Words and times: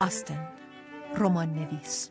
آستن 0.00 0.48
رمان 1.16 1.54
نویس 1.54 2.10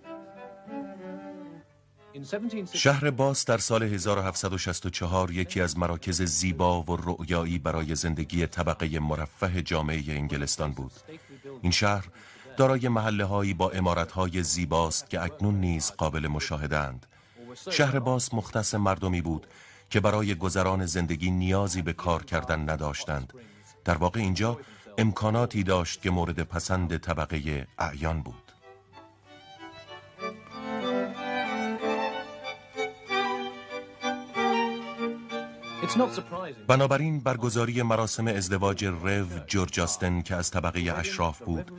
شهر 2.74 3.12
باس 3.12 3.46
در 3.46 3.58
سال 3.58 3.84
1764 3.84 5.32
یکی 5.32 5.62
از 5.62 5.78
مراکز 5.78 6.22
زیبا 6.22 6.82
و 6.82 6.96
رؤیایی 6.96 7.60
برای 7.60 7.96
زندگی 7.96 8.48
طبقه 8.48 9.00
مرفه 9.00 9.62
جامعه 9.62 10.04
انگلستان 10.08 10.72
بود. 10.72 10.92
این 11.62 11.72
شهر 11.72 12.06
دارای 12.58 12.88
محله 12.88 13.26
هایی 13.26 13.54
با 13.54 13.70
امارت 13.70 14.12
های 14.12 14.44
زیباست 14.44 15.10
که 15.10 15.22
اکنون 15.22 15.56
نیز 15.56 15.92
قابل 15.92 16.28
مشاهدند. 16.28 17.06
شهر 17.72 18.00
باس 18.00 18.34
مختص 18.34 18.76
مردمی 18.76 19.22
بود 19.22 19.48
که 19.90 20.00
برای 20.00 20.36
گذران 20.36 20.86
زندگی 20.86 21.32
نیازی 21.32 21.82
به 21.82 21.94
کار 21.94 22.24
کردن 22.24 22.70
نداشتند. 22.70 23.34
در 23.86 23.98
واقع 23.98 24.20
اینجا 24.20 24.60
امکاناتی 24.98 25.64
داشت 25.64 26.02
که 26.02 26.10
مورد 26.10 26.44
پسند 26.44 26.98
طبقه 26.98 27.68
اعیان 27.78 28.22
بود. 28.22 28.48
بنابراین 36.68 37.20
برگزاری 37.20 37.82
مراسم 37.82 38.28
ازدواج 38.28 38.86
رو 38.86 39.26
جورجاستن 39.48 40.22
که 40.22 40.36
از 40.36 40.52
طبقه 40.52 40.94
اشراف 40.98 41.42
بود 41.42 41.72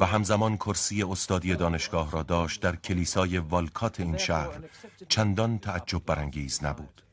و 0.00 0.06
همزمان 0.06 0.56
کرسی 0.56 1.02
استادی 1.02 1.54
دانشگاه 1.54 2.10
را 2.10 2.22
داشت 2.22 2.60
در 2.60 2.76
کلیسای 2.76 3.38
والکات 3.38 4.00
این 4.00 4.16
شهر 4.16 4.60
چندان 5.08 5.58
تعجب 5.58 6.04
برانگیز 6.04 6.64
نبود 6.64 7.03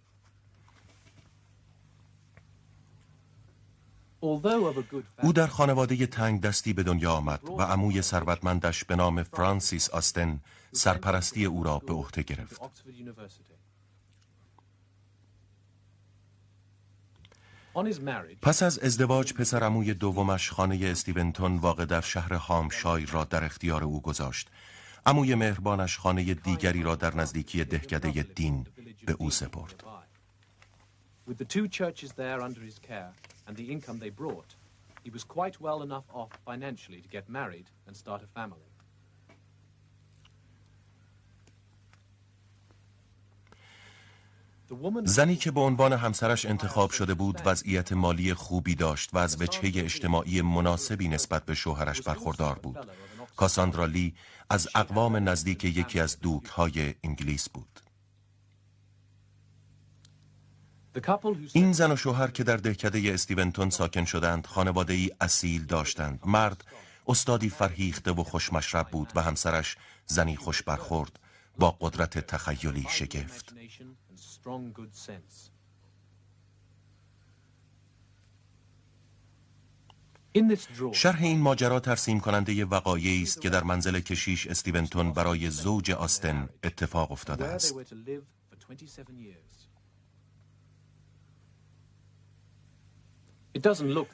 او 5.22 5.34
در 5.34 5.48
خانواده 5.48 6.06
تنگ 6.06 6.42
دستی 6.42 6.74
به 6.74 6.84
دنیا 6.84 7.12
آمد 7.12 7.50
و 7.50 7.62
عموی 7.62 8.02
ثروتمندش 8.02 8.84
به 8.84 8.96
نام 8.96 9.24
فرانسیس 9.24 9.90
آستن 9.90 10.40
سرپرستی 10.72 11.46
او 11.46 11.64
را 11.64 11.80
به 11.80 11.94
عهده 11.94 12.24
گرفت. 12.24 12.62
پس 18.42 18.64
از 18.64 18.80
ازدواج 18.80 19.34
پسر 19.34 19.64
عموی 19.64 19.94
دومش 19.94 20.52
خانه 20.52 20.80
استیونتون 20.84 21.58
واقع 21.58 21.86
در 21.86 22.02
شهر 22.02 22.34
هامشایر 22.34 23.10
را 23.10 23.24
در 23.24 23.44
اختیار 23.44 23.84
او 23.84 24.02
گذاشت. 24.02 24.50
عموی 25.06 25.36
مهربانش 25.36 25.98
خانه 25.98 26.34
دیگری 26.34 26.84
را 26.84 26.96
در 26.96 27.16
نزدیکی 27.16 27.64
دهکده 27.64 28.24
دین 28.24 28.68
به 29.06 29.14
او 29.14 29.30
سپرد. 29.30 29.84
زنی 45.04 45.36
که 45.36 45.52
به 45.52 45.62
عنوان 45.62 45.94
همسرش 45.94 46.46
انتخاب 46.46 46.92
شده 46.92 47.14
بود 47.14 47.42
وضعیت 47.46 47.94
مالی 47.94 48.34
خوبی 48.34 48.76
داشت 48.76 49.14
و 49.14 49.18
از 49.18 49.42
وجهه 49.42 49.72
اجتماعی 49.76 50.42
مناسبی 50.42 51.08
نسبت 51.08 51.46
به 51.46 51.56
شوهرش 51.56 52.02
برخوردار 52.02 52.60
بود. 52.60 52.78
کاساندرا 53.36 53.86
لی 53.86 54.14
از 54.50 54.68
اقوام 54.76 55.30
نزدیک 55.30 55.64
یکی 55.64 56.00
از 56.00 56.20
دوک 56.20 56.46
های 56.46 56.96
انگلیس 57.04 57.50
بود. 57.50 57.91
این 61.54 61.74
زن 61.74 61.92
و 61.92 61.96
شوهر 61.96 62.32
که 62.32 62.44
در 62.44 62.58
دهکده 62.58 63.14
استیونتون 63.14 63.70
ساکن 63.70 64.06
شدند 64.06 64.46
خانواده 64.46 64.94
ای 64.94 65.12
اصیل 65.22 65.66
داشتند. 65.66 66.20
مرد 66.26 66.64
استادی 67.08 67.50
فرهیخته 67.50 68.12
و 68.12 68.24
خوشمشرب 68.24 68.88
بود 68.90 69.12
و 69.16 69.22
همسرش 69.22 69.78
زنی 70.06 70.36
خوش 70.36 70.64
برخورد 70.64 71.20
با 71.58 71.78
قدرت 71.82 72.20
تخیلی 72.20 72.88
شگفت. 72.90 73.54
شرح 80.94 81.22
این 81.22 81.40
ماجرا 81.40 81.80
ترسیم 81.80 82.20
کننده 82.20 82.66
وقایعی 82.66 83.24
است 83.24 83.42
که 83.42 83.50
در 83.50 83.64
منزل 83.64 84.00
کشیش 84.00 84.48
استیونتون 84.48 85.14
برای 85.14 85.50
زوج 85.50 85.92
آستن 85.92 86.50
اتفاق 86.64 87.12
افتاده 87.12 87.46
است. 87.46 87.76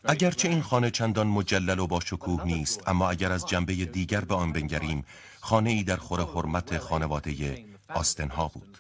اگرچه 0.03 0.49
این 0.49 0.61
خانه 0.61 0.91
چندان 0.91 1.27
مجلل 1.27 1.79
و 1.79 1.87
با 1.87 1.99
شکوه 1.99 2.43
نیست 2.45 2.87
اما 2.87 3.09
اگر 3.09 3.31
از 3.31 3.45
جنبه 3.45 3.73
دیگر 3.73 4.21
به 4.21 4.35
آن 4.35 4.53
بنگریم 4.53 5.05
خانه 5.39 5.69
ای 5.69 5.83
در 5.83 5.95
خور 5.95 6.21
حرمت 6.21 6.77
خانواده 6.77 7.65
آستن 7.89 8.29
ها 8.29 8.47
بود 8.47 8.77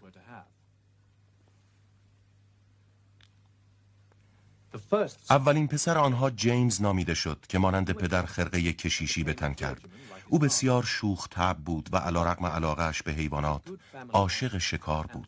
اولین 5.29 5.67
پسر 5.67 5.97
آنها 5.97 6.29
جیمز 6.29 6.81
نامیده 6.81 7.13
شد 7.13 7.45
که 7.49 7.59
مانند 7.59 7.91
پدر 7.91 8.25
خرقه 8.25 8.73
کشیشی 8.73 9.23
به 9.23 9.33
تن 9.33 9.53
کرد. 9.53 9.89
او 10.29 10.39
بسیار 10.39 10.83
شوخ 10.83 11.27
تب 11.27 11.57
بود 11.57 11.89
و 11.91 11.97
علا 11.97 12.23
رقم 12.23 12.45
علاقش 12.45 13.03
به 13.03 13.11
حیوانات 13.11 13.61
عاشق 14.13 14.57
شکار 14.57 15.07
بود. 15.07 15.27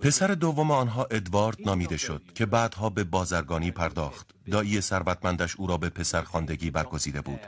پسر 0.00 0.26
دوم 0.26 0.70
آنها 0.70 1.04
ادوارد 1.04 1.56
نامیده 1.66 1.96
شد 1.96 2.22
که 2.34 2.46
بعدها 2.46 2.90
به 2.90 3.04
بازرگانی 3.04 3.70
پرداخت. 3.70 4.34
دایی 4.50 4.80
ثروتمندش 4.80 5.56
او 5.56 5.66
را 5.66 5.76
به 5.76 5.88
پسر 5.90 6.22
خاندگی 6.22 6.70
برگزیده 6.70 7.20
بود. 7.20 7.40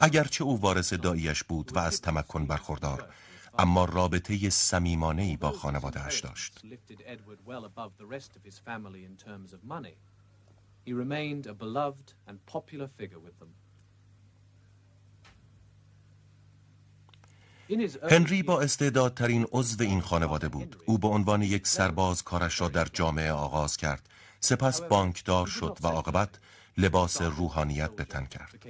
اگرچه 0.00 0.44
او 0.44 0.60
وارث 0.60 0.92
داییش 0.92 1.44
بود 1.44 1.72
و 1.76 1.78
از 1.78 2.00
تمکن 2.00 2.46
برخوردار 2.46 3.08
اما 3.58 3.84
رابطه 3.84 4.50
صمیمانه 4.50 5.36
با 5.36 5.52
خانوادهش 5.52 6.20
داشت. 6.20 6.60
هنری 18.10 18.42
با 18.42 18.60
استعدادترین 18.60 19.46
عضو 19.52 19.82
این 19.82 20.00
خانواده 20.00 20.48
بود. 20.48 20.76
او 20.86 20.98
به 20.98 21.08
عنوان 21.08 21.42
یک 21.42 21.66
سرباز 21.66 22.22
کارش 22.22 22.60
را 22.60 22.68
در 22.68 22.84
جامعه 22.92 23.32
آغاز 23.32 23.76
کرد. 23.76 24.08
سپس 24.40 24.80
بانکدار 24.80 25.46
شد 25.46 25.78
و 25.82 25.86
عاقبت 25.86 26.38
لباس 26.76 27.22
روحانیت 27.22 27.90
به 27.90 28.04
تن 28.04 28.24
کرد. 28.26 28.66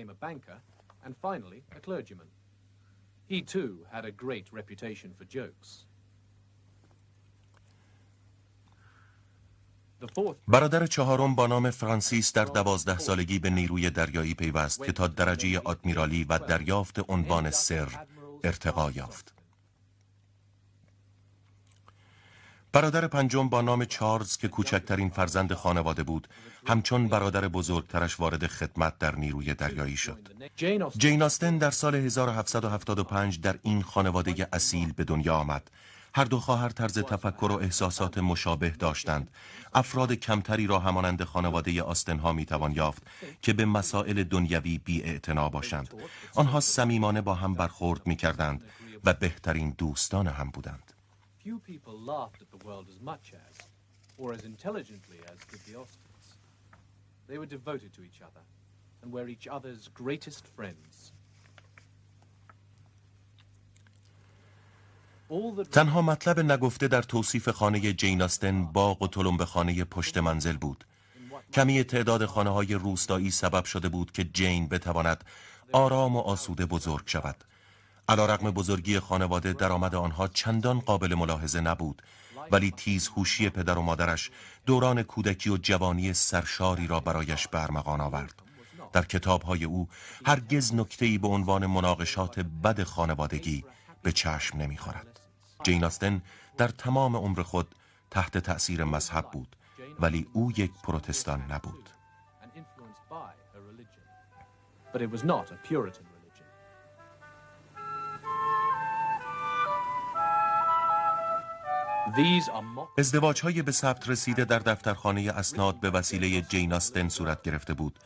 برادر 10.49 10.87
چهارم 10.87 11.34
با 11.34 11.47
نام 11.47 11.71
فرانسیس 11.71 12.33
در 12.33 12.44
دوازده 12.44 12.99
سالگی 12.99 13.39
به 13.39 13.50
نیروی 13.50 13.91
دریایی 13.91 14.34
پیوست 14.34 14.84
که 14.84 14.93
تا 14.93 15.06
درجه 15.06 15.59
آدمیرالی 15.59 16.25
و 16.25 16.39
دریافت 16.39 17.10
عنوان 17.10 17.50
سر 17.50 18.06
ارتقا 18.45 18.91
یافت. 18.91 19.34
برادر 22.73 23.06
پنجم 23.06 23.49
با 23.49 23.61
نام 23.61 23.84
چارلز 23.84 24.37
که 24.37 24.49
کوچکترین 24.49 25.11
فرزند 25.11 25.55
خانواده 25.55 26.03
بود 26.03 26.28
همچون 26.67 27.09
برادر 27.09 27.49
بزرگترش 27.49 28.21
وارد 28.21 28.47
خدمت 28.47 28.99
در 28.99 29.17
نیروی 29.17 29.55
دریایی 29.55 29.97
شد 29.97 30.28
جین 30.97 31.23
آستن 31.23 31.59
در 31.59 31.71
سال 31.71 31.95
1775 31.95 33.41
در 33.41 33.59
این 33.62 33.83
خانواده 33.83 34.49
اصیل 34.53 34.93
به 34.93 35.05
دنیا 35.05 35.34
آمد 35.34 35.71
هر 36.15 36.25
دو 36.25 36.41
خواهر 36.41 36.69
طرز 36.69 36.98
تفکر 36.98 37.53
و 37.53 37.59
احساسات 37.59 38.19
مشابه 38.19 38.71
داشتند. 38.71 39.31
افراد 39.75 40.12
کمتری 40.12 40.66
را 40.66 40.78
همانند 40.78 41.25
خانواده 41.25 41.82
آستنها 41.82 42.32
می‌توان 42.32 42.72
یافت 42.72 43.03
که 43.42 43.53
به 43.53 43.65
مسائل 43.65 44.24
دنیوی 44.24 44.78
بی 44.78 45.21
باشند. 45.53 45.95
آنها 46.34 46.60
صمیمانه 46.60 47.21
با 47.21 47.34
هم 47.34 47.54
برخورد 47.54 48.07
می‌کردند 48.07 48.65
و 49.04 49.15
بهترین 49.15 49.74
دوستان 49.78 50.27
هم 50.27 50.51
بودند. 50.51 50.92
تنها 65.72 66.03
مطلب 66.03 66.41
نگفته 66.41 66.88
در 66.88 67.03
توصیف 67.03 67.48
خانه 67.48 67.92
جین 67.92 68.22
آستن 68.22 68.65
باغ 68.65 69.03
و 69.03 69.06
تلمبه 69.06 69.44
خانه 69.44 69.84
پشت 69.84 70.18
منزل 70.18 70.56
بود. 70.56 70.84
کمی 71.53 71.84
تعداد 71.84 72.27
خانه 72.27 72.50
های 72.50 72.74
روستایی 72.74 73.30
سبب 73.30 73.65
شده 73.65 73.88
بود 73.88 74.12
که 74.12 74.24
جین 74.24 74.68
بتواند 74.68 75.24
آرام 75.72 76.16
و 76.16 76.21
آسوده 76.21 76.66
بزرگ 76.66 77.03
شود. 77.06 77.44
علا 78.09 78.36
بزرگی 78.36 78.98
خانواده 78.98 79.53
درآمد 79.53 79.94
آنها 79.94 80.28
چندان 80.28 80.80
قابل 80.80 81.15
ملاحظه 81.15 81.60
نبود 81.60 82.03
ولی 82.50 82.71
تیز 82.71 83.09
هوشی 83.09 83.48
پدر 83.48 83.78
و 83.78 83.82
مادرش 83.82 84.30
دوران 84.66 85.03
کودکی 85.03 85.50
و 85.50 85.56
جوانی 85.56 86.12
سرشاری 86.12 86.86
را 86.86 87.00
برایش 87.00 87.48
برمغان 87.48 88.00
آورد 88.00 88.42
در 88.92 89.04
کتابهای 89.04 89.65
او 89.65 89.88
هرگز 90.27 90.74
نکته‌ای 90.74 91.18
به 91.18 91.28
عنوان 91.28 91.66
مناقشات 91.66 92.41
بد 92.41 92.82
خانوادگی 92.82 93.65
به 94.03 94.12
چشم 94.12 94.59
نمی‌خورد. 94.59 95.20
جین 95.62 95.84
آستن 95.84 96.22
در 96.57 96.68
تمام 96.68 97.16
عمر 97.16 97.42
خود 97.42 97.74
تحت 98.10 98.39
تأثیر 98.39 98.84
مذهب 98.84 99.30
بود 99.30 99.57
ولی 100.01 100.27
او 100.33 100.53
یک 100.57 100.71
پروتستان 100.84 101.42
نبود. 101.51 101.91
ازدواج 112.98 113.41
های 113.41 113.63
به 113.63 113.72
ثبت 113.72 114.09
رسیده 114.09 114.45
در 114.45 114.59
دفترخانه 114.59 115.30
اسناد 115.30 115.80
به 115.80 115.91
وسیله 115.91 116.41
جین 116.41 116.72
آستن 116.72 117.09
صورت 117.09 117.42
گرفته 117.42 117.74
بود. 117.74 117.98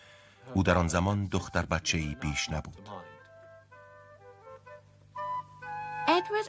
او 0.54 0.62
در 0.62 0.78
آن 0.78 0.88
زمان 0.88 1.24
دختر 1.24 1.62
بچه 1.66 1.98
ای 1.98 2.14
بیش 2.14 2.50
نبود. 2.50 2.88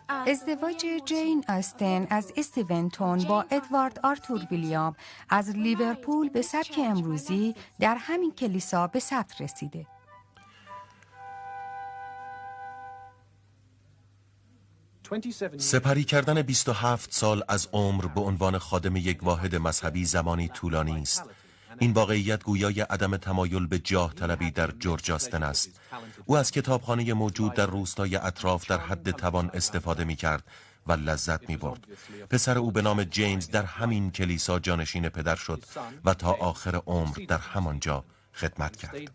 ازدواج 0.10 0.86
جین 1.06 1.46
آستن 1.50 2.08
از 2.10 2.34
استیونتون 2.38 3.24
با 3.24 3.46
ادوارد 3.52 4.00
آرتور 4.04 4.48
ویلیام 4.52 4.96
از 5.30 5.50
لیورپول 5.50 6.30
به 6.30 6.42
سبک 6.42 6.80
امروزی 6.84 7.56
در 7.80 7.96
همین 8.00 8.32
کلیسا 8.32 8.88
به 8.88 9.00
ثبت 9.00 9.42
رسیده. 9.42 9.86
سپری 15.58 16.04
کردن 16.04 16.42
27 16.42 17.14
سال 17.14 17.44
از 17.48 17.68
عمر 17.74 18.06
به 18.06 18.22
عنوان 18.22 18.58
خادم 18.58 18.96
یک 18.96 19.24
واحد 19.24 19.56
مذهبی 19.56 20.06
زمانی 20.06 20.48
طولانی 20.48 21.02
است. 21.02 21.24
این 21.80 21.92
واقعیت 21.92 22.44
گویای 22.44 22.82
عدم 22.82 23.18
تمایل 23.18 23.68
به 23.68 23.80
جاه 23.80 24.14
طلبی 24.14 24.52
در 24.52 24.72
جورجاستن 24.72 25.44
است. 25.44 25.80
او 26.26 26.38
از 26.38 26.52
کتابخانه 26.52 27.14
موجود 27.14 27.54
در 27.54 27.66
روستای 27.66 28.16
اطراف 28.16 28.68
در 28.68 28.78
حد 28.78 29.12
توان 29.12 29.50
استفاده 29.54 30.04
می 30.04 30.16
کرد 30.16 30.44
و 30.88 30.92
لذت 30.92 31.50
می 31.50 31.58
برد 31.58 31.88
پسر 32.30 32.58
او 32.58 32.72
به 32.72 32.82
نام 32.82 33.04
جیمز 33.04 33.50
در 33.50 33.66
همین 33.66 34.12
کلیسا 34.12 34.60
جانشین 34.60 35.10
پدر 35.10 35.36
شد 35.36 35.64
و 36.06 36.14
تا 36.14 36.32
آخر 36.32 36.76
عمر 36.76 37.16
در 37.28 37.38
همانجا 37.38 38.06
خدمت 38.34 38.76
کرد. 38.76 39.12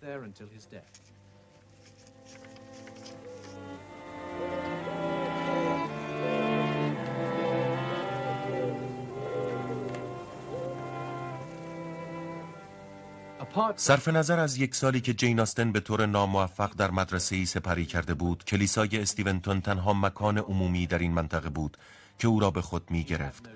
صرف 13.77 14.09
نظر 14.09 14.39
از 14.39 14.57
یک 14.57 14.75
سالی 14.75 15.01
که 15.01 15.15
جین 15.15 15.41
آستن 15.41 15.73
به 15.73 15.81
طور 15.81 16.07
ناموفق 16.07 16.75
در 16.75 16.91
مدرسه 16.91 17.37
ای 17.37 17.47
سپری 17.47 17.87
کرده 17.87 18.15
بود 18.15 18.45
کلیسای 18.45 19.03
استیونتون 19.03 19.61
تنها 19.61 19.93
مکان 19.93 20.39
عمومی 20.39 20.87
در 20.87 20.99
این 20.99 21.13
منطقه 21.13 21.49
بود 21.49 21.77
که 22.19 22.29
او 22.29 22.41
را 22.41 22.51
به 22.51 22.63
خود 22.63 22.91
می 22.91 23.05
گرفت 23.05 23.49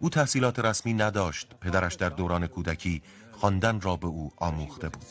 او 0.00 0.10
تحصیلات 0.10 0.58
رسمی 0.58 0.94
نداشت 0.94 1.54
پدرش 1.60 1.94
در 1.94 2.08
دوران 2.08 2.46
کودکی 2.46 3.02
خواندن 3.32 3.80
را 3.80 3.96
به 3.96 4.06
او 4.06 4.32
آموخته 4.36 4.88
بود. 4.88 5.06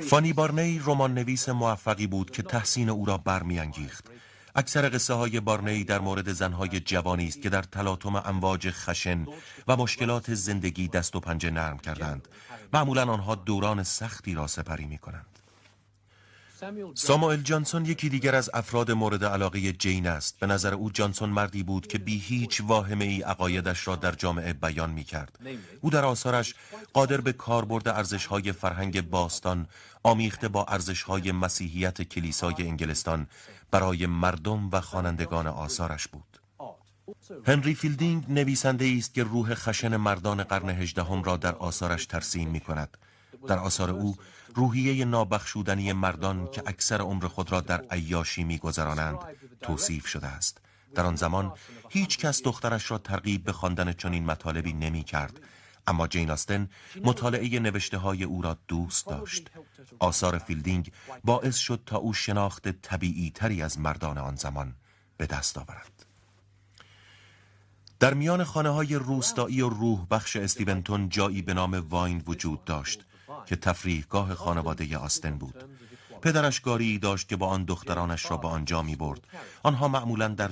فانی 0.00 0.32
بارنی 0.32 0.80
رمان 0.84 1.14
نویس 1.14 1.48
موفقی 1.48 2.06
بود 2.06 2.30
که 2.30 2.42
تحسین 2.42 2.88
او 2.88 3.04
را 3.04 3.18
برمیانگیخت. 3.18 4.10
اکثر 4.54 4.88
قصه 4.88 5.14
های 5.14 5.40
بارنی 5.40 5.84
در 5.84 5.98
مورد 5.98 6.32
زنهای 6.32 6.80
جوانی 6.80 7.28
است 7.28 7.42
که 7.42 7.50
در 7.50 7.62
تلاطم 7.62 8.16
امواج 8.16 8.70
خشن 8.70 9.26
و 9.68 9.76
مشکلات 9.76 10.34
زندگی 10.34 10.88
دست 10.88 11.16
و 11.16 11.20
پنجه 11.20 11.50
نرم 11.50 11.78
کردند. 11.78 12.28
معمولا 12.72 13.12
آنها 13.12 13.34
دوران 13.34 13.82
سختی 13.82 14.34
را 14.34 14.46
سپری 14.46 14.86
می 14.86 14.98
کنند 14.98 15.39
ساموئل 16.94 17.42
جانسون 17.42 17.84
یکی 17.84 18.08
دیگر 18.08 18.34
از 18.34 18.50
افراد 18.54 18.90
مورد 18.90 19.24
علاقه 19.24 19.72
جین 19.72 20.06
است. 20.06 20.38
به 20.40 20.46
نظر 20.46 20.74
او 20.74 20.90
جانسون 20.90 21.30
مردی 21.30 21.62
بود 21.62 21.86
که 21.86 21.98
بی 21.98 22.18
هیچ 22.18 22.60
واهمه 22.60 23.04
ای 23.04 23.22
عقایدش 23.22 23.88
را 23.88 23.96
در 23.96 24.12
جامعه 24.12 24.52
بیان 24.52 24.90
می 24.90 25.04
کرد 25.04 25.38
او 25.80 25.90
در 25.90 26.04
آثارش 26.04 26.54
قادر 26.92 27.20
به 27.20 27.32
کاربرد 27.32 27.88
ارزش 27.88 28.26
های 28.26 28.52
فرهنگ 28.52 29.10
باستان 29.10 29.66
آمیخته 30.02 30.48
با 30.48 30.64
ارزش 30.64 31.02
های 31.02 31.32
مسیحیت 31.32 32.02
کلیسای 32.02 32.54
انگلستان 32.58 33.26
برای 33.70 34.06
مردم 34.06 34.70
و 34.72 34.80
خوانندگان 34.80 35.46
آثارش 35.46 36.08
بود. 36.08 36.40
هنری 37.46 37.74
فیلدینگ 37.74 38.24
نویسنده 38.28 38.94
است 38.98 39.14
که 39.14 39.22
روح 39.22 39.54
خشن 39.54 39.96
مردان 39.96 40.42
قرن 40.42 40.68
هجدهم 40.68 41.22
را 41.22 41.36
در 41.36 41.54
آثارش 41.54 42.06
ترسیم 42.06 42.48
می 42.48 42.60
کند 42.60 42.96
در 43.46 43.58
آثار 43.58 43.90
او 43.90 44.16
روحیه 44.54 45.04
نابخشودنی 45.04 45.92
مردان 45.92 46.50
که 46.50 46.62
اکثر 46.66 47.00
عمر 47.00 47.26
خود 47.26 47.52
را 47.52 47.60
در 47.60 47.80
عیاشی 47.80 48.44
میگذرانند 48.44 49.18
توصیف 49.62 50.06
شده 50.06 50.26
است. 50.26 50.60
در 50.94 51.06
آن 51.06 51.16
زمان 51.16 51.52
هیچ 51.88 52.18
کس 52.18 52.42
دخترش 52.42 52.90
را 52.90 52.98
ترغیب 52.98 53.44
به 53.44 53.52
خواندن 53.52 53.92
چنین 53.92 54.24
مطالبی 54.24 54.72
نمی 54.72 55.04
کرد 55.04 55.40
اما 55.86 56.06
جین 56.06 56.30
آستن 56.30 56.68
مطالعه 57.04 57.58
نوشته 57.58 57.98
های 57.98 58.24
او 58.24 58.42
را 58.42 58.58
دوست 58.68 59.06
داشت. 59.06 59.50
آثار 59.98 60.38
فیلدینگ 60.38 60.92
باعث 61.24 61.56
شد 61.56 61.82
تا 61.86 61.96
او 61.96 62.12
شناخت 62.12 62.68
طبیعی 62.68 63.30
تری 63.30 63.62
از 63.62 63.78
مردان 63.78 64.18
آن 64.18 64.36
زمان 64.36 64.74
به 65.16 65.26
دست 65.26 65.58
آورد. 65.58 66.06
در 68.00 68.14
میان 68.14 68.44
خانه 68.44 68.68
های 68.68 68.94
روستایی 68.94 69.60
و 69.62 69.68
روح 69.68 70.06
بخش 70.10 70.36
استیونتون 70.36 71.08
جایی 71.08 71.42
به 71.42 71.54
نام 71.54 71.74
واین 71.74 72.22
وجود 72.26 72.64
داشت. 72.64 73.04
که 73.50 73.56
تفریحگاه 73.56 74.34
خانواده 74.34 74.98
آستن 74.98 75.38
بود. 75.38 75.64
پدرش 76.22 76.60
گاری 76.60 76.98
داشت 76.98 77.28
که 77.28 77.36
با 77.36 77.46
آن 77.46 77.64
دخترانش 77.64 78.30
را 78.30 78.36
به 78.36 78.48
آنجا 78.48 78.82
می 78.82 78.96
برد 78.96 79.20
آنها 79.62 79.88
معمولا 79.88 80.28
در 80.28 80.50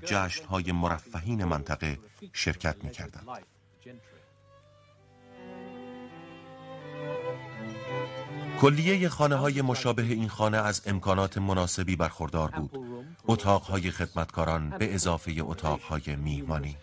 های 0.50 0.72
مرفهین 0.72 1.44
منطقه 1.44 1.98
شرکت 2.32 2.84
می 2.84 2.90
کردند 2.90 3.28
کلیه 8.60 9.08
خانه 9.08 9.36
های 9.36 9.62
مشابه 9.62 10.02
این 10.02 10.28
خانه 10.28 10.56
از 10.56 10.82
امکانات 10.86 11.38
مناسبی 11.38 11.96
برخوردار 11.96 12.50
بود. 12.50 12.70
اتاقهای 13.24 13.90
خدمتکاران 13.90 14.70
به 14.70 14.94
اضافه 14.94 15.36
اتاقهای 15.40 16.16
میهمانی. 16.16 16.76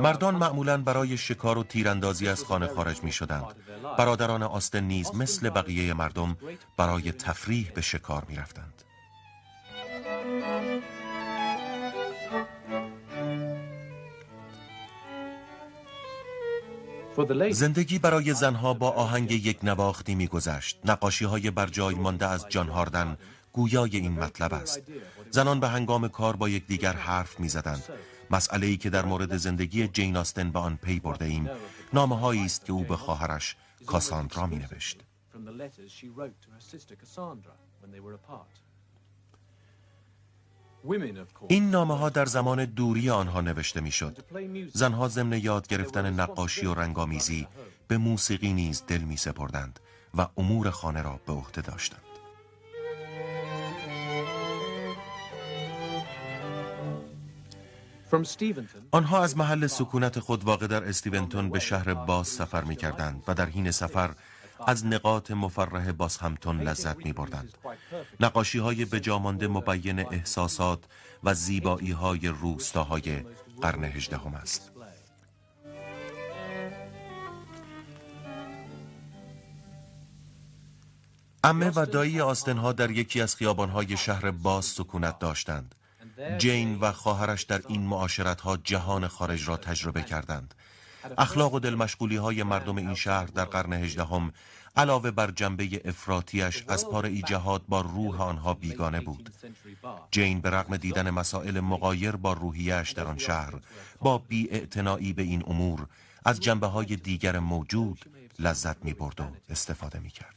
مردان 0.00 0.34
معمولا 0.34 0.82
برای 0.82 1.16
شکار 1.16 1.58
و 1.58 1.62
تیراندازی 1.62 2.28
از 2.28 2.44
خانه 2.44 2.66
خارج 2.66 3.02
می 3.02 3.12
شدند 3.12 3.44
برادران 3.98 4.42
آستن 4.42 4.84
نیز 4.84 5.14
مثل 5.14 5.50
بقیه 5.50 5.94
مردم 5.94 6.36
برای 6.76 7.12
تفریح 7.12 7.70
به 7.74 7.80
شکار 7.80 8.24
می 8.28 8.36
رفتند 8.36 8.84
زندگی 17.50 17.98
برای 17.98 18.34
زنها 18.34 18.74
با 18.74 18.90
آهنگ 18.90 19.30
یک 19.30 19.58
نواختی 19.62 20.14
میگذشت. 20.14 20.78
نقاشی 20.84 21.24
های 21.24 21.50
بر 21.50 21.66
جای 21.66 21.94
مانده 21.94 22.26
از 22.26 22.46
جان 22.48 22.68
هاردن 22.68 23.16
گویای 23.52 23.96
این 23.96 24.12
مطلب 24.12 24.54
است. 24.54 24.82
زنان 25.30 25.60
به 25.60 25.68
هنگام 25.68 26.08
کار 26.08 26.36
با 26.36 26.48
یکدیگر 26.48 26.92
حرف 26.92 27.40
می‌زدند. 27.40 27.84
مسئله 28.30 28.66
ای 28.66 28.76
که 28.76 28.90
در 28.90 29.04
مورد 29.04 29.36
زندگی 29.36 29.88
جین 29.88 30.16
آستن 30.16 30.50
به 30.50 30.58
آن 30.58 30.76
پی 30.76 31.00
برده 31.00 31.24
ایم. 31.24 31.50
نامه 31.92 32.18
هایی 32.18 32.44
است 32.44 32.64
که 32.64 32.72
او 32.72 32.84
به 32.84 32.96
خواهرش 32.96 33.56
کاساندرا 33.86 34.46
می 34.46 34.56
نوشت 34.56 35.00
این 41.48 41.70
نامه 41.70 41.96
ها 41.96 42.08
در 42.08 42.26
زمان 42.26 42.64
دوری 42.64 43.10
آنها 43.10 43.40
نوشته 43.40 43.80
می 43.80 43.90
شد 43.90 44.18
زنها 44.72 45.08
ضمن 45.08 45.38
یاد 45.38 45.68
گرفتن 45.68 46.20
نقاشی 46.20 46.66
و 46.66 46.74
رنگامیزی 46.74 47.48
به 47.88 47.98
موسیقی 47.98 48.52
نیز 48.52 48.82
دل 48.86 49.00
می 49.00 49.16
سپردند 49.16 49.80
و 50.14 50.28
امور 50.36 50.70
خانه 50.70 51.02
را 51.02 51.20
به 51.26 51.32
عهده 51.32 51.60
داشتند. 51.60 52.09
آنها 58.90 59.22
از 59.24 59.36
محل 59.36 59.66
سکونت 59.66 60.18
خود 60.18 60.44
واقع 60.44 60.66
در 60.66 60.84
استیونتون 60.84 61.50
به 61.50 61.58
شهر 61.58 61.94
باز 61.94 62.28
سفر 62.28 62.64
می 62.64 62.76
کردند 62.76 63.22
و 63.28 63.34
در 63.34 63.46
حین 63.46 63.70
سفر 63.70 64.14
از 64.66 64.86
نقاط 64.86 65.30
مفرح 65.30 65.92
باز 65.92 66.16
همتون 66.16 66.60
لذت 66.60 66.96
می 66.96 67.12
بردند. 67.12 67.58
نقاشی 68.20 68.58
های 68.58 68.84
بجامانده 68.84 69.48
مبین 69.48 69.98
احساسات 69.98 70.84
و 71.24 71.34
زیبایی 71.34 71.90
های 71.90 72.28
روستاهای 72.28 73.22
قرن 73.62 73.84
هجدهم 73.84 74.34
است. 74.34 74.70
امه 81.44 81.72
و 81.76 81.86
دایی 81.86 82.20
آستنها 82.20 82.72
در 82.72 82.90
یکی 82.90 83.20
از 83.20 83.36
خیابانهای 83.36 83.96
شهر 83.96 84.30
باز 84.30 84.64
سکونت 84.64 85.18
داشتند. 85.18 85.74
جین 86.38 86.78
و 86.80 86.92
خواهرش 86.92 87.42
در 87.42 87.62
این 87.68 87.82
معاشرت 87.82 88.40
جهان 88.64 89.08
خارج 89.08 89.48
را 89.48 89.56
تجربه 89.56 90.02
کردند 90.02 90.54
اخلاق 91.18 91.54
و 91.54 91.60
دلمشغولی 91.60 92.16
های 92.16 92.42
مردم 92.42 92.76
این 92.76 92.94
شهر 92.94 93.26
در 93.26 93.44
قرن 93.44 93.72
هجدهم 93.72 94.32
علاوه 94.76 95.10
بر 95.10 95.30
جنبه 95.30 95.82
افراتیش 95.84 96.64
از 96.68 96.88
پاره 96.88 97.22
جهاد 97.22 97.62
با 97.68 97.80
روح 97.80 98.22
آنها 98.22 98.54
بیگانه 98.54 99.00
بود 99.00 99.30
جین 100.10 100.40
به 100.40 100.50
رغم 100.50 100.76
دیدن 100.76 101.10
مسائل 101.10 101.60
مقایر 101.60 102.16
با 102.16 102.32
روحیش 102.32 102.90
در 102.90 103.04
آن 103.04 103.18
شهر 103.18 103.54
با 104.00 104.18
بی 104.18 104.46
به 105.12 105.22
این 105.22 105.42
امور 105.46 105.86
از 106.24 106.40
جنبه 106.40 106.66
های 106.66 106.96
دیگر 106.96 107.38
موجود 107.38 108.04
لذت 108.38 108.84
می 108.84 108.92
برد 108.92 109.20
و 109.20 109.24
استفاده 109.50 109.98
می 109.98 110.10
کرد. 110.10 110.34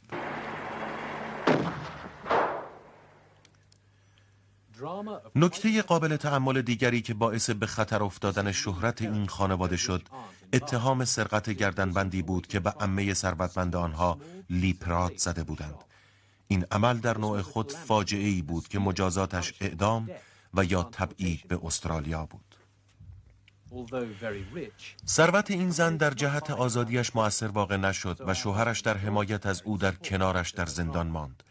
نکته 5.34 5.82
قابل 5.82 6.16
تعمل 6.16 6.62
دیگری 6.62 7.02
که 7.02 7.14
باعث 7.14 7.50
به 7.50 7.66
خطر 7.66 8.02
افتادن 8.02 8.52
شهرت 8.52 9.02
این 9.02 9.26
خانواده 9.26 9.76
شد 9.76 10.08
اتهام 10.52 11.04
سرقت 11.04 11.50
گردنبندی 11.50 12.22
بود 12.22 12.46
که 12.46 12.60
به 12.60 12.70
عمه 12.70 13.14
ثروتمند 13.14 13.76
آنها 13.76 14.18
لیپرات 14.50 15.18
زده 15.18 15.44
بودند. 15.44 15.84
این 16.48 16.64
عمل 16.70 16.98
در 16.98 17.18
نوع 17.18 17.42
خود 17.42 17.72
فاجعه 17.72 18.28
ای 18.28 18.42
بود 18.42 18.68
که 18.68 18.78
مجازاتش 18.78 19.54
اعدام 19.60 20.10
و 20.54 20.64
یا 20.64 20.82
تبعید 20.82 21.48
به 21.48 21.60
استرالیا 21.64 22.26
بود. 22.26 22.54
ثروت 25.06 25.50
این 25.50 25.70
زن 25.70 25.96
در 25.96 26.10
جهت 26.10 26.50
آزادیش 26.50 27.16
مؤثر 27.16 27.48
واقع 27.48 27.76
نشد 27.76 28.20
و 28.26 28.34
شوهرش 28.34 28.80
در 28.80 28.96
حمایت 28.96 29.46
از 29.46 29.62
او 29.62 29.78
در 29.78 29.92
کنارش 29.92 30.50
در 30.50 30.66
زندان 30.66 31.06
ماند. 31.06 31.42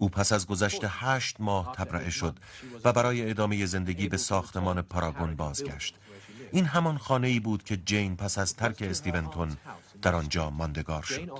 او 0.00 0.08
پس 0.08 0.32
از 0.32 0.46
گذشت 0.46 0.80
هشت 0.84 1.36
ماه 1.40 1.72
تبرئه 1.72 2.10
شد 2.10 2.38
و 2.84 2.92
برای 2.92 3.30
ادامه 3.30 3.66
زندگی 3.66 4.08
به 4.08 4.16
ساختمان 4.16 4.82
پاراگون 4.82 5.36
بازگشت. 5.36 5.94
این 6.52 6.64
همان 6.64 6.98
خانه 6.98 7.28
ای 7.28 7.40
بود 7.40 7.62
که 7.62 7.76
جین 7.76 8.16
پس 8.16 8.38
از 8.38 8.56
ترک 8.56 8.82
استیونتون 8.82 9.56
در 10.02 10.14
آنجا 10.14 10.50
ماندگار 10.50 11.02
شد. 11.02 11.30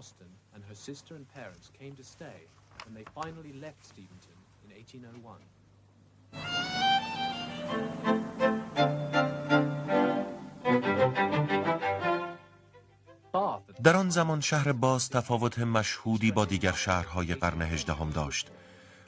در 13.85 13.97
آن 13.97 14.11
زمان 14.11 14.41
شهر 14.41 14.73
باز 14.73 15.11
تفاوت 15.11 15.59
مشهودی 15.59 16.33
با 16.33 16.45
دیگر 16.45 16.73
شهرهای 16.73 17.35
قرن 17.35 17.63
هجدهم 17.63 18.11
داشت. 18.11 18.49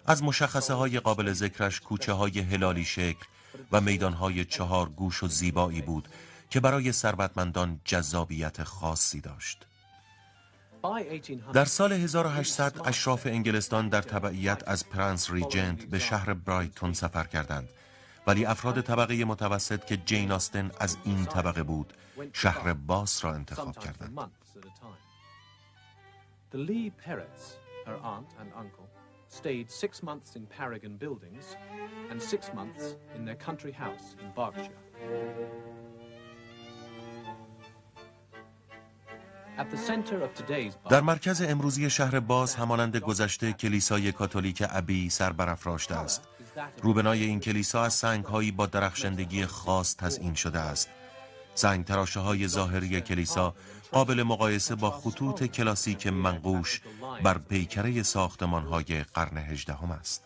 از 0.06 0.22
مشخصه 0.22 0.74
های 0.74 1.00
قابل 1.00 1.32
ذکرش 1.32 1.80
کوچه 1.80 2.12
های 2.12 2.40
هلالی 2.40 2.84
شکل 2.84 3.26
و 3.72 3.80
میدان 3.80 4.12
های 4.12 4.44
چهار 4.44 4.88
گوش 4.88 5.22
و 5.22 5.28
زیبایی 5.28 5.82
بود 5.82 6.08
که 6.50 6.60
برای 6.60 6.92
ثروتمندان 6.92 7.80
جذابیت 7.84 8.64
خاصی 8.64 9.20
داشت. 9.20 9.66
در 11.52 11.64
سال 11.64 11.92
1800 11.92 12.74
اشراف 12.84 13.26
انگلستان 13.26 13.88
در 13.88 14.02
تبعیت 14.02 14.62
از 14.66 14.88
پرنس 14.88 15.30
ریجنت 15.30 15.84
به 15.84 15.98
شهر 15.98 16.34
برایتون 16.34 16.92
سفر 16.92 17.24
کردند. 17.24 17.68
ولی 18.26 18.44
افراد 18.44 18.80
طبقه 18.80 19.24
متوسط 19.24 19.84
که 19.84 19.96
جین 19.96 20.32
آستن 20.32 20.70
از 20.80 20.96
این 21.04 21.24
طبقه 21.24 21.62
بود 21.62 21.92
شهر 22.32 22.72
باس 22.72 23.24
را 23.24 23.34
انتخاب 23.34 23.78
کردند. 23.78 24.30
The 26.52 26.58
Lee 26.58 26.90
Perretts, 27.04 27.44
her 27.86 27.98
aunt 28.14 28.30
and 28.40 28.48
uncle, 28.62 28.88
stayed 29.28 29.70
six 29.70 30.02
months 30.02 30.36
in 30.36 30.44
Paragon 30.58 30.94
Buildings 31.04 31.56
and 32.10 32.20
six 32.20 32.42
months 32.58 32.84
in 33.16 33.24
their 33.24 33.40
country 33.46 33.72
house 33.72 34.06
in 34.22 34.28
Berkshire. 34.36 34.82
در 40.90 41.00
مرکز 41.00 41.42
امروزی 41.42 41.90
شهر 41.90 42.20
باز 42.20 42.54
همانند 42.54 42.96
گذشته 42.96 43.52
کلیسای 43.52 44.12
کاتولیک 44.12 44.64
ابی 44.70 45.10
سر 45.10 45.32
برافراشته 45.32 45.94
است 45.94 46.28
روبنای 46.82 47.24
این 47.24 47.40
کلیسا 47.40 47.84
از 47.84 47.94
سنگهایی 47.94 48.50
با 48.50 48.66
درخشندگی 48.66 49.46
خاص 49.46 49.96
تزئین 49.96 50.34
شده 50.34 50.58
است. 50.58 50.90
سنگ 51.54 51.84
تراشه 51.84 52.20
های 52.20 52.48
ظاهری 52.48 53.00
کلیسا 53.00 53.54
قابل 53.92 54.22
مقایسه 54.22 54.74
با 54.74 54.90
خطوط 54.90 55.44
کلاسیک 55.44 56.06
منقوش 56.06 56.80
بر 57.22 57.38
پیکره 57.38 58.02
ساختمان 58.02 58.62
های 58.62 59.02
قرن 59.14 59.38
هجدهم 59.38 59.90
است. 59.90 60.24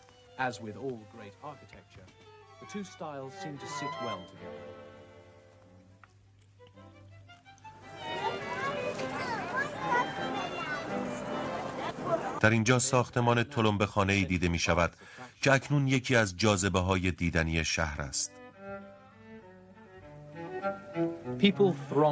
در 12.39 12.49
اینجا 12.49 12.79
ساختمان 12.79 13.43
تلمبه 13.43 13.85
خانه 13.85 14.13
ای 14.13 14.25
دیده 14.25 14.47
می 14.47 14.59
شود 14.59 14.93
که 15.41 15.53
اکنون 15.53 15.87
یکی 15.87 16.15
از 16.15 16.37
جاذبه 16.37 16.79
های 16.79 17.11
دیدنی 17.11 17.65
شهر 17.65 18.01
است. 18.01 18.31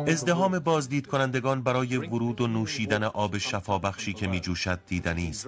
ازدهام 0.08 0.60
بازدید 0.60 1.08
کنندگان 1.08 1.64
برای 1.64 1.98
ورود 1.98 2.42
و 2.42 2.48
نوشیدن 2.48 3.04
آب 3.04 3.38
شفابخشی 3.38 4.14
که 4.14 4.28
می 4.28 4.40
جوشد 4.40 4.80
دیدنی 4.88 5.30
است. 5.30 5.48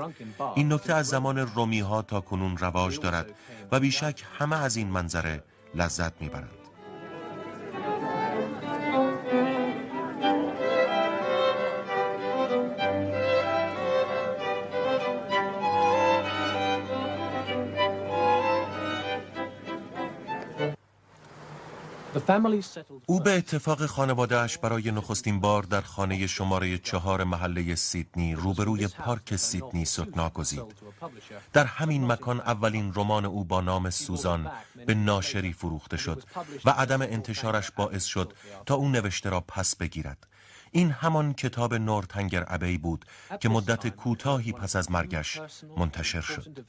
این 0.56 0.74
نکته 0.74 0.94
از 0.94 1.08
زمان 1.08 1.38
رومی 1.38 1.80
ها 1.80 2.02
تا 2.02 2.22
کنون 2.22 2.58
رواج 2.58 3.00
دارد 3.00 3.34
و 3.72 3.80
بیشک 3.80 4.24
همه 4.40 4.64
از 4.64 4.76
این 4.76 4.88
منظره 4.88 5.44
لذت 5.76 6.22
می 6.22 6.30
برند. 6.30 6.57
او 23.06 23.20
به 23.20 23.38
اتفاق 23.38 23.86
خانوادهش 23.86 24.58
برای 24.58 24.92
نخستین 24.92 25.40
بار 25.40 25.64
در 25.64 25.82
خانه 25.82 26.28
شماره 26.28 26.78
چهار 26.78 27.24
محله 27.24 27.76
سیدنی 27.76 28.36
روبروی 28.36 28.88
پارک 28.88 29.36
سیدنی 29.36 29.86
سکنا 29.86 30.30
گزید. 30.30 30.76
در 31.54 31.66
همین 31.66 32.12
مکان 32.12 32.40
اولین 32.40 32.94
رمان 32.96 33.26
او 33.26 33.46
با 33.46 33.62
نام 33.62 33.90
سوزان 33.90 34.52
به 34.86 34.94
ناشری 34.94 35.54
فروخته 35.54 35.98
شد 35.98 36.24
و 36.66 36.70
عدم 36.70 37.02
انتشارش 37.02 37.72
باعث 37.72 38.06
شد 38.06 38.34
تا 38.66 38.76
او 38.76 38.90
نوشته 38.90 39.30
را 39.30 39.42
پس 39.42 39.76
بگیرد. 39.76 40.28
این 40.72 40.92
همان 40.92 41.34
کتاب 41.34 41.74
نورتنگر 41.74 42.46
ابی 42.48 42.78
بود 42.78 43.06
که 43.40 43.50
مدت 43.50 43.88
کوتاهی 43.88 44.52
پس 44.52 44.76
از 44.76 44.92
مرگش 44.92 45.42
منتشر 45.78 46.22
شد. 46.22 46.66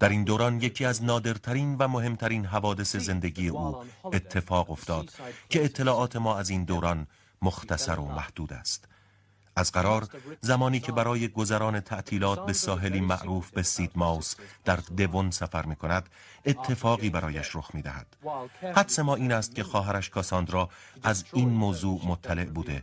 در 0.00 0.08
این 0.08 0.24
دوران 0.24 0.60
یکی 0.60 0.84
از 0.84 1.04
نادرترین 1.04 1.76
و 1.78 1.88
مهمترین 1.88 2.46
حوادث 2.46 2.96
زندگی 2.96 3.48
او 3.48 3.84
اتفاق 4.04 4.70
افتاد 4.70 5.12
که 5.48 5.64
اطلاعات 5.64 6.16
ما 6.16 6.38
از 6.38 6.50
این 6.50 6.64
دوران 6.64 7.06
مختصر 7.42 8.00
و 8.00 8.04
محدود 8.04 8.52
است. 8.52 8.88
از 9.56 9.72
قرار 9.72 10.08
زمانی 10.40 10.80
که 10.80 10.92
برای 10.92 11.28
گذران 11.28 11.80
تعطیلات 11.80 12.46
به 12.46 12.52
ساحلی 12.52 13.00
معروف 13.00 13.50
به 13.50 13.62
سید 13.62 13.90
ماوس 13.94 14.34
در 14.64 14.76
دوون 14.76 15.30
سفر 15.30 15.66
می 15.66 15.76
کند 15.76 16.08
اتفاقی 16.46 17.10
برایش 17.10 17.56
رخ 17.56 17.74
می 17.74 17.82
دهد 17.82 18.06
حدس 18.74 18.98
ما 18.98 19.14
این 19.14 19.32
است 19.32 19.54
که 19.54 19.64
خواهرش 19.64 20.10
کاساندرا 20.10 20.68
از 21.02 21.24
این 21.32 21.48
موضوع 21.48 22.00
مطلع 22.06 22.44
بوده. 22.44 22.82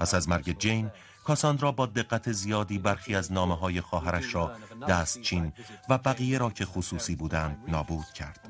پس 0.00 0.14
از 0.14 0.28
مرگ 0.28 0.58
جین 0.58 0.90
کاساندرا 1.24 1.72
با 1.72 1.86
دقت 1.86 2.32
زیادی 2.32 2.78
برخی 2.78 3.14
از 3.14 3.32
نامه 3.32 3.56
های 3.56 3.80
خواهرش 3.80 4.34
را 4.34 4.56
دستچین 4.88 5.52
و 5.88 5.98
بقیه 5.98 6.38
را 6.38 6.50
که 6.50 6.64
خصوصی 6.64 7.16
بودند 7.16 7.64
نابود 7.68 8.06
کرد. 8.14 8.40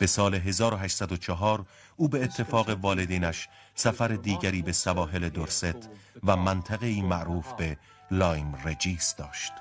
به 0.00 0.06
سال 0.06 0.34
1804 0.34 1.64
او 1.96 2.08
به 2.08 2.24
اتفاق 2.24 2.70
والدینش 2.70 3.48
سفر 3.74 4.08
دیگری 4.08 4.62
به 4.62 4.72
سواحل 4.72 5.28
درست 5.28 5.88
و 6.24 6.36
منطقه 6.36 7.02
معروف 7.02 7.52
به 7.52 7.78
لایم 8.10 8.54
رجیس 8.64 9.14
داشت. 9.14 9.52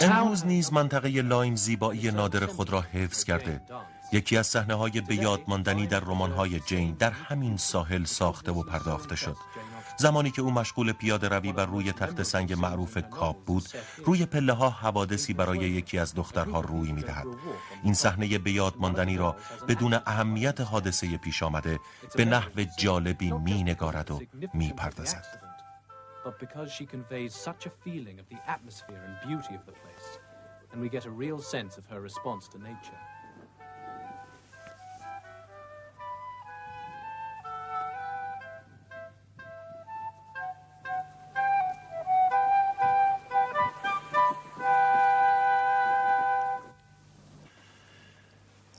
امروز 0.00 0.46
نیز 0.46 0.72
منطقه 0.72 1.08
لایم 1.22 1.56
زیبایی 1.56 2.10
نادر 2.10 2.46
خود 2.46 2.70
را 2.70 2.80
حفظ 2.80 3.24
کرده 3.24 3.60
یکی 4.14 4.36
از 4.36 4.46
صحنه 4.46 4.74
های 4.74 5.00
به 5.00 5.14
یاد 5.14 5.40
ماندنی 5.48 5.86
در 5.86 6.00
رمان 6.00 6.32
های 6.32 6.60
جین 6.60 6.94
در 6.94 7.10
همین 7.10 7.56
ساحل 7.56 8.04
ساخته 8.04 8.52
و 8.52 8.62
پرداخته 8.62 9.16
شد 9.16 9.36
زمانی 9.96 10.30
که 10.30 10.42
او 10.42 10.50
مشغول 10.50 10.92
پیاده 10.92 11.28
روی 11.28 11.52
بر 11.52 11.66
روی 11.66 11.92
تخت 11.92 12.22
سنگ 12.22 12.52
معروف 12.52 12.98
کاب 13.10 13.44
بود 13.44 13.64
روی 14.04 14.26
پله 14.26 14.52
ها 14.52 14.70
حوادثی 14.70 15.34
برای 15.34 15.58
یکی 15.58 15.98
از 15.98 16.14
دخترها 16.14 16.60
روی 16.60 16.92
می 16.92 17.02
دهد. 17.02 17.26
این 17.84 17.94
صحنه 17.94 18.38
به 18.38 18.52
یاد 18.52 18.74
ماندنی 18.78 19.16
را 19.16 19.36
بدون 19.68 19.94
اهمیت 20.06 20.60
حادثه 20.60 21.16
پیش 21.16 21.42
آمده 21.42 21.80
به 22.16 22.24
نحو 22.24 22.64
جالبی 22.78 23.32
می 23.32 23.62
نگارد 23.62 24.10
و 24.10 24.20
می 24.54 24.72
پردازد. 24.72 25.40
but 26.24 26.38
because 26.38 26.72
she 26.72 26.86
conveys 26.86 27.34
such 27.34 27.66
a 27.66 27.72
feeling 27.84 28.18
of 28.18 28.26
the 28.32 28.40
atmosphere 28.54 29.02
and 29.06 29.14
beauty 29.28 29.54
of 29.54 29.66
the 29.66 29.76
place, 29.82 30.08
and 30.72 30.80
we 30.80 30.88
get 30.88 31.04
a 31.04 31.10
real 31.24 31.40
sense 31.54 31.76
of 31.76 31.84
her 31.92 32.00
response 32.00 32.48
to 32.48 32.58
nature. 32.70 33.00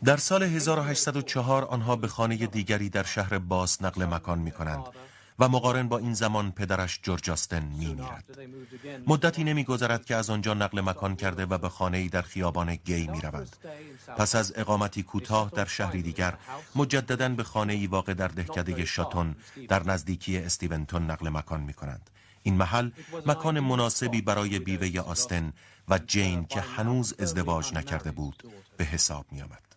در 0.05 0.17
سال 0.17 0.43
1804 0.43 1.65
آنها 1.65 1.95
به 1.95 2.07
خانه 2.07 2.35
دیگری 2.35 2.89
در 2.89 3.03
شهر 3.03 3.37
باس 3.37 3.81
نقل 3.81 4.05
مکان 4.05 4.39
می 4.39 4.51
کنند 4.51 4.83
و 5.39 5.49
مقارن 5.49 5.87
با 5.87 5.97
این 5.97 6.13
زمان 6.13 6.51
پدرش 6.51 6.99
جورج 7.03 7.29
آستن 7.29 7.63
می 7.63 7.93
میرد. 7.93 8.37
مدتی 9.07 9.43
نمی 9.43 9.63
گذرد 9.63 10.05
که 10.05 10.15
از 10.15 10.29
آنجا 10.29 10.53
نقل 10.53 10.81
مکان 10.81 11.15
کرده 11.15 11.45
و 11.45 11.57
به 11.57 11.69
خانه 11.69 12.09
در 12.09 12.21
خیابان 12.21 12.75
گی 12.75 13.07
می 13.07 13.21
روند. 13.21 13.55
پس 14.17 14.35
از 14.35 14.53
اقامتی 14.55 15.03
کوتاه 15.03 15.49
در 15.49 15.65
شهری 15.65 16.01
دیگر 16.01 16.33
مجددا 16.75 17.29
به 17.29 17.43
خانه 17.43 17.73
ای 17.73 17.87
واقع 17.87 18.13
در 18.13 18.27
دهکده 18.27 18.85
شاتون 18.85 19.35
در 19.67 19.83
نزدیکی 19.83 20.37
استیونتون 20.37 21.11
نقل 21.11 21.29
مکان 21.29 21.61
می 21.61 21.73
کنند. 21.73 22.09
این 22.43 22.57
محل 22.57 22.89
مکان 23.25 23.59
مناسبی 23.59 24.21
برای 24.21 24.59
بیوه 24.59 25.01
آستن 25.01 25.53
و 25.89 25.97
جین 25.97 26.45
که 26.45 26.61
هنوز 26.61 27.13
ازدواج 27.19 27.73
نکرده 27.73 28.11
بود 28.11 28.43
به 28.77 28.83
حساب 28.83 29.25
می 29.31 29.41
آمد. 29.41 29.74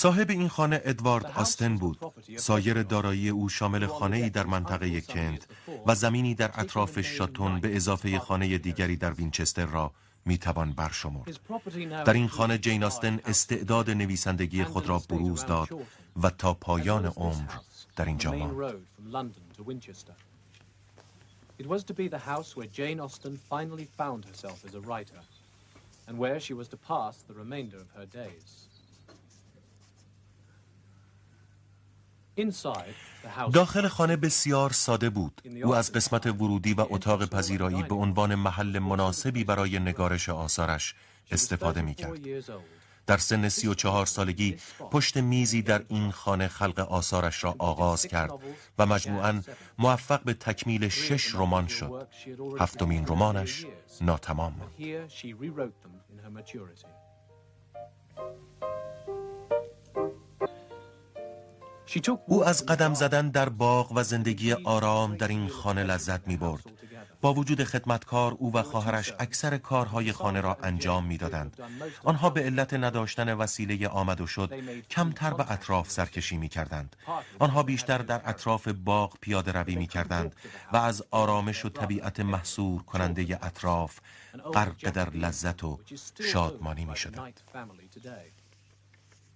صاحب 0.00 0.30
این 0.30 0.48
خانه 0.48 0.80
ادوارد 0.84 1.26
آستن 1.26 1.76
بود. 1.76 1.98
سایر 2.36 2.82
دارایی 2.82 3.28
او 3.28 3.48
شامل 3.48 3.86
خانه 3.86 4.16
ای 4.16 4.30
در 4.30 4.46
منطقه 4.46 5.00
کنت 5.00 5.46
و 5.86 5.94
زمینی 5.94 6.34
در 6.34 6.50
اطراف 6.54 7.00
شاتون 7.00 7.60
به 7.60 7.76
اضافه 7.76 8.18
خانه 8.18 8.58
دیگری 8.58 8.96
در 8.96 9.12
وینچستر 9.12 9.66
را 9.66 9.92
می‌توان 10.24 10.72
برشمرد. 10.72 11.40
در 12.04 12.12
این 12.12 12.28
خانه 12.28 12.58
جین 12.58 12.84
آستن 12.84 13.20
استعداد 13.26 13.90
نویسندگی 13.90 14.64
خود 14.64 14.88
را 14.88 14.98
بروز 15.08 15.46
داد 15.46 15.68
و 16.22 16.30
تا 16.30 16.54
پایان 16.54 17.06
عمر 17.06 17.52
در 17.96 18.04
اینجا 18.04 18.32
ماند. 18.32 19.34
It 21.58 21.66
was 21.66 21.84
to 21.84 21.94
be 21.94 22.08
the 22.08 22.22
house 22.32 22.56
where 22.56 22.70
Jane 22.78 23.00
Austen 23.00 23.34
finally 23.54 23.88
found 24.00 24.24
herself 24.24 24.58
as 24.68 24.74
a 24.74 24.80
writer, 24.88 25.20
and 26.08 26.14
where 26.18 26.40
she 26.40 26.54
was 26.54 26.68
to 26.68 26.78
pass 26.92 27.14
the 27.28 27.34
remainder 27.42 27.78
of 27.84 27.90
her 27.98 28.06
days. 28.22 28.69
داخل 33.52 33.88
خانه 33.88 34.16
بسیار 34.16 34.72
ساده 34.72 35.10
بود. 35.10 35.42
او 35.64 35.74
از 35.74 35.92
قسمت 35.92 36.26
ورودی 36.26 36.74
و 36.74 36.86
اتاق 36.90 37.26
پذیرایی 37.26 37.82
به 37.82 37.94
عنوان 37.94 38.34
محل 38.34 38.78
مناسبی 38.78 39.44
برای 39.44 39.78
نگارش 39.78 40.28
آثارش 40.28 40.94
استفاده 41.30 41.82
می 41.82 41.94
کرد. 41.94 42.18
در 43.06 43.16
سن 43.16 43.48
سی 43.48 43.66
و 43.66 43.74
چهار 43.74 44.06
سالگی 44.06 44.56
پشت 44.90 45.16
میزی 45.16 45.62
در 45.62 45.84
این 45.88 46.10
خانه 46.10 46.48
خلق 46.48 46.78
آثارش 46.78 47.44
را 47.44 47.54
آغاز 47.58 48.06
کرد 48.06 48.32
و 48.78 48.86
مجموعاً 48.86 49.42
موفق 49.78 50.22
به 50.22 50.34
تکمیل 50.34 50.88
شش 50.88 51.34
رمان 51.34 51.66
شد. 51.66 52.08
هفتمین 52.58 53.06
رمانش 53.06 53.66
ناتمام. 54.00 54.54
ماند 54.56 56.44
او 62.26 62.44
از 62.44 62.66
قدم 62.66 62.94
زدن 62.94 63.28
در 63.28 63.48
باغ 63.48 63.92
و 63.94 64.02
زندگی 64.02 64.52
آرام 64.52 65.16
در 65.16 65.28
این 65.28 65.48
خانه 65.48 65.84
لذت 65.84 66.28
می 66.28 66.36
برد. 66.36 66.62
با 67.20 67.34
وجود 67.34 67.64
خدمتکار 67.64 68.36
او 68.38 68.52
و 68.52 68.62
خواهرش 68.62 69.12
اکثر 69.18 69.56
کارهای 69.56 70.12
خانه 70.12 70.40
را 70.40 70.58
انجام 70.62 71.04
می‌دادند. 71.04 71.56
آنها 72.04 72.30
به 72.30 72.42
علت 72.42 72.74
نداشتن 72.74 73.32
وسیله 73.32 73.88
آمد 73.88 74.20
و 74.20 74.26
شد 74.26 74.54
کمتر 74.90 75.34
به 75.34 75.52
اطراف 75.52 75.90
سرکشی 75.90 76.36
می 76.36 76.48
کردند. 76.48 76.96
آنها 77.38 77.62
بیشتر 77.62 77.98
در 77.98 78.20
اطراف 78.24 78.68
باغ 78.68 79.18
پیاده 79.20 79.52
روی 79.52 79.76
می 79.76 79.86
کردند 79.86 80.36
و 80.72 80.76
از 80.76 81.02
آرامش 81.10 81.64
و 81.64 81.68
طبیعت 81.68 82.20
محصور 82.20 82.82
کننده 82.82 83.38
اطراف 83.42 83.98
غرق 84.54 84.90
در 84.90 85.10
لذت 85.10 85.64
و 85.64 85.80
شادمانی 86.32 86.84
می 86.84 86.96
شدند. 86.96 87.40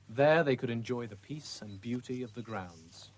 There 0.08 0.44
they 0.44 0.56
could 0.56 0.70
enjoy 0.70 1.06
the 1.06 1.16
peace 1.16 1.62
and 1.62 1.80
beauty 1.80 2.22
of 2.22 2.34
the 2.34 2.42
grounds. 2.42 3.10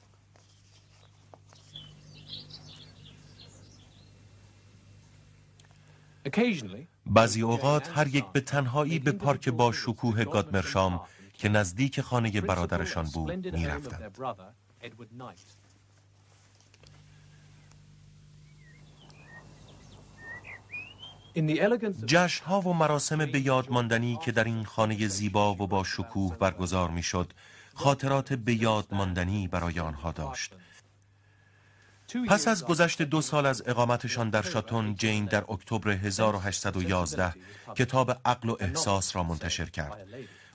بعضی 7.06 7.42
اوقات 7.42 7.98
هر 7.98 8.06
یک 8.06 8.24
به 8.24 8.40
تنهایی 8.40 8.98
به 8.98 9.12
پارک 9.12 9.48
با 9.48 9.72
شکوه 9.72 10.24
گادمرشام 10.24 11.00
که 11.34 11.48
نزدیک 11.48 12.00
خانه 12.00 12.40
برادرشان 12.40 13.04
بود 13.04 13.54
می 13.54 13.66
رفتند. 13.66 14.12
جشن 22.06 22.44
ها 22.44 22.60
و 22.60 22.74
مراسم 22.74 23.26
به 23.26 23.40
یاد 23.40 23.70
ماندنی 23.70 24.18
که 24.24 24.32
در 24.32 24.44
این 24.44 24.64
خانه 24.64 25.08
زیبا 25.08 25.54
و 25.54 25.66
با 25.66 25.84
شکوه 25.84 26.36
برگزار 26.38 26.90
می 26.90 27.02
شد 27.02 27.32
خاطرات 27.74 28.32
به 28.32 28.54
یاد 28.54 28.86
ماندنی 28.92 29.48
برای 29.48 29.80
آنها 29.80 30.12
داشت. 30.12 30.54
پس 32.28 32.48
از 32.48 32.64
گذشت 32.64 33.02
دو 33.02 33.20
سال 33.20 33.46
از 33.46 33.62
اقامتشان 33.66 34.30
در 34.30 34.42
شاتون 34.42 34.94
جین 34.94 35.24
در 35.24 35.44
اکتبر 35.48 35.90
1811 35.90 37.34
کتاب 37.76 38.20
عقل 38.24 38.48
و 38.48 38.56
احساس 38.60 39.16
را 39.16 39.22
منتشر 39.22 39.64
کرد. 39.64 40.06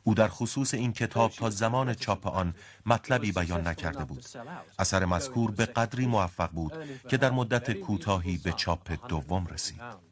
او 0.03 0.13
در 0.13 0.27
خصوص 0.27 0.73
این 0.73 0.93
کتاب 0.93 1.31
تا 1.31 1.49
زمان 1.49 1.93
چاپ 1.93 2.27
آن 2.27 2.53
مطلبی 2.85 3.31
بیان 3.31 3.67
نکرده 3.67 4.05
بود. 4.05 4.25
اثر 4.79 5.05
مذکور 5.05 5.51
به 5.51 5.65
قدری 5.65 6.05
موفق 6.05 6.49
بود 6.51 6.73
که 7.09 7.17
در 7.17 7.31
مدت 7.31 7.71
کوتاهی 7.71 8.37
به 8.37 8.51
چاپ 8.51 9.07
دوم 9.07 9.47
رسید. 9.47 10.10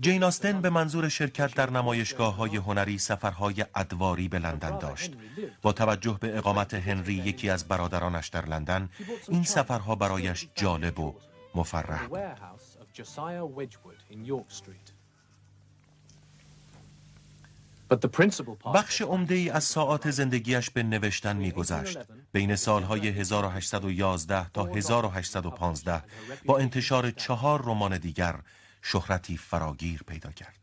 جین 0.00 0.24
آستن 0.24 0.60
به 0.60 0.70
منظور 0.70 1.08
شرکت 1.08 1.54
در 1.54 1.70
نمایشگاه 1.70 2.34
های 2.34 2.56
هنری 2.56 2.98
سفرهای 2.98 3.64
ادواری 3.74 4.28
به 4.28 4.38
لندن 4.38 4.78
داشت. 4.78 5.12
با 5.62 5.72
توجه 5.72 6.18
به 6.20 6.38
اقامت 6.38 6.74
هنری 6.74 7.14
یکی 7.14 7.50
از 7.50 7.68
برادرانش 7.68 8.28
در 8.28 8.46
لندن 8.46 8.88
این 9.28 9.42
سفرها 9.42 9.94
برایش 9.94 10.48
جالب 10.54 11.00
و 11.00 11.14
مفرح 11.54 12.06
بود. 12.06 12.20
بخش 18.74 19.02
عمده 19.02 19.34
ای 19.34 19.50
از 19.50 19.64
ساعات 19.64 20.10
زندگیش 20.10 20.70
به 20.70 20.82
نوشتن 20.82 21.36
میگذشت. 21.36 21.98
بین 22.32 22.56
سالهای 22.56 23.08
1811 23.08 24.50
تا 24.50 24.64
1815 24.64 26.02
با 26.44 26.58
انتشار 26.58 27.10
چهار 27.10 27.62
رمان 27.62 27.98
دیگر 27.98 28.34
شهرتی 28.82 29.36
فراگیر 29.36 30.02
پیدا 30.02 30.32
کرد. 30.32 30.58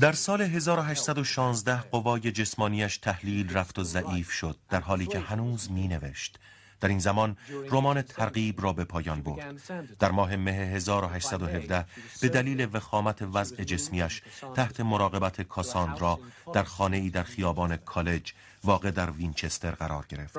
در 0.00 0.12
سال 0.12 0.42
1816 0.42 1.80
قوای 1.80 2.20
جسمانیش 2.20 2.96
تحلیل 2.96 3.56
رفت 3.56 3.78
و 3.78 3.84
ضعیف 3.84 4.30
شد 4.30 4.56
در 4.70 4.80
حالی 4.80 5.06
که 5.06 5.18
هنوز 5.18 5.70
می 5.70 5.88
نوشت. 5.88 6.38
در 6.84 6.88
این 6.88 6.98
زمان 6.98 7.36
رمان 7.70 8.02
ترغیب 8.02 8.62
را 8.62 8.72
به 8.72 8.84
پایان 8.84 9.22
برد. 9.22 9.60
در 9.98 10.10
ماه 10.10 10.36
مه 10.36 10.50
1817 10.50 11.86
به 12.20 12.28
دلیل 12.28 12.68
وخامت 12.72 13.22
وضع 13.22 13.64
جسمیش 13.64 14.22
تحت 14.54 14.80
مراقبت 14.80 15.40
کاساندرا 15.40 16.20
در 16.52 16.62
خانه 16.62 16.96
ای 16.96 17.10
در 17.10 17.22
خیابان 17.22 17.76
کالج 17.76 18.32
واقع 18.64 18.90
در 18.90 19.10
وینچستر 19.10 19.70
قرار 19.70 20.06
گرفت. 20.08 20.38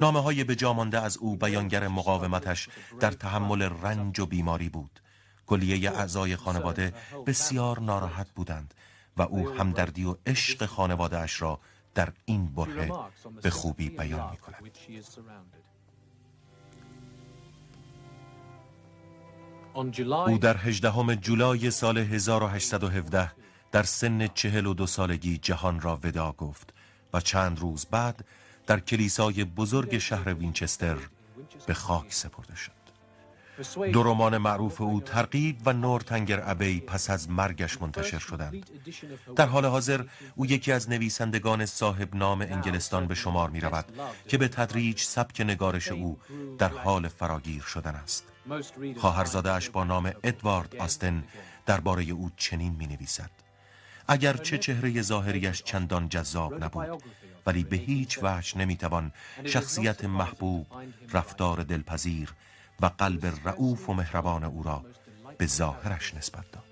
نامه 0.00 0.22
های 0.22 0.44
به 0.44 0.72
مانده 0.72 1.00
از 1.00 1.16
او 1.16 1.36
بیانگر 1.36 1.88
مقاومتش 1.88 2.68
در 3.00 3.10
تحمل 3.10 3.62
رنج 3.62 4.20
و 4.20 4.26
بیماری 4.26 4.68
بود. 4.68 5.00
گلیه 5.46 5.90
اعضای 5.90 6.36
خانواده 6.36 6.94
بسیار 7.26 7.80
ناراحت 7.80 8.30
بودند 8.30 8.74
و 9.16 9.22
او 9.22 9.50
همدردی 9.50 10.04
و 10.04 10.16
عشق 10.26 10.66
خانواده 10.66 11.18
اش 11.18 11.42
را 11.42 11.60
در 11.94 12.12
این 12.24 12.46
برهه 12.46 12.90
به 13.42 13.50
خوبی 13.50 13.88
بیان 13.88 14.30
می 14.30 14.36
کند. 14.36 14.70
او 19.74 20.38
در 20.38 20.56
هجدهم 20.56 21.14
جولای 21.14 21.70
سال 21.70 21.98
1817 21.98 23.32
در 23.72 23.82
سن 23.82 24.26
چهل 24.26 24.66
و 24.66 24.74
دو 24.74 24.86
سالگی 24.86 25.38
جهان 25.38 25.80
را 25.80 25.98
ودا 26.04 26.32
گفت 26.32 26.74
و 27.14 27.20
چند 27.20 27.58
روز 27.60 27.86
بعد 27.90 28.24
در 28.66 28.80
کلیسای 28.80 29.44
بزرگ 29.44 29.98
شهر 29.98 30.34
وینچستر 30.34 30.96
به 31.66 31.74
خاک 31.74 32.12
سپرده 32.14 32.56
شد. 32.56 32.80
دو 33.92 34.02
رمان 34.02 34.38
معروف 34.38 34.80
او 34.80 35.00
ترقیب 35.00 35.56
و 35.66 35.72
نورتنگر 35.72 36.42
ابی 36.44 36.80
پس 36.80 37.10
از 37.10 37.30
مرگش 37.30 37.82
منتشر 37.82 38.18
شدند. 38.18 38.70
در 39.36 39.46
حال 39.46 39.64
حاضر 39.64 40.04
او 40.36 40.46
یکی 40.46 40.72
از 40.72 40.90
نویسندگان 40.90 41.66
صاحب 41.66 42.16
نام 42.16 42.40
انگلستان 42.40 43.06
به 43.06 43.14
شمار 43.14 43.50
می 43.50 43.60
رود 43.60 43.84
که 44.28 44.38
به 44.38 44.48
تدریج 44.48 45.00
سبک 45.00 45.40
نگارش 45.40 45.88
او 45.88 46.18
در 46.58 46.68
حال 46.68 47.08
فراگیر 47.08 47.62
شدن 47.62 47.94
است. 47.94 48.29
خواهرزادهاش 48.96 49.70
با 49.70 49.84
نام 49.84 50.12
ادوارد 50.22 50.76
آستن 50.76 51.24
درباره 51.66 52.02
او 52.04 52.30
چنین 52.36 52.72
می 52.72 52.86
نویسد 52.86 53.30
چه 54.42 54.58
چهره 54.58 55.02
ظاهریش 55.02 55.62
چندان 55.62 56.08
جذاب 56.08 56.64
نبود 56.64 57.02
ولی 57.46 57.64
به 57.64 57.76
هیچ 57.76 58.18
وجه 58.22 58.58
نمی‌توان 58.58 59.12
شخصیت 59.44 60.04
محبوب 60.04 60.66
رفتار 61.12 61.62
دلپذیر 61.62 62.34
و 62.80 62.86
قلب 62.86 63.26
رعوف 63.26 63.88
و 63.88 63.94
مهربان 63.94 64.44
او 64.44 64.62
را 64.62 64.84
به 65.38 65.46
ظاهرش 65.46 66.14
نسبت 66.14 66.44
داد. 66.52 66.64